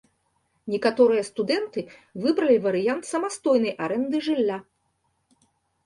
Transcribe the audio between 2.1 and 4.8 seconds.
выбралі варыянт самастойнай арэнды жылля.